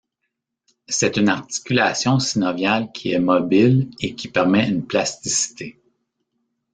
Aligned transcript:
C'est 0.87 1.17
une 1.17 1.29
articulation 1.29 2.17
synoviale 2.17 2.91
qui 2.91 3.11
est 3.11 3.19
mobile 3.19 3.91
et 3.99 4.15
qui 4.15 4.29
permet 4.29 4.67
une 4.67 4.83
plasticité. 4.87 5.79